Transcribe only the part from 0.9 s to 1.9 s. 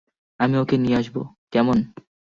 আসবো, কেমন?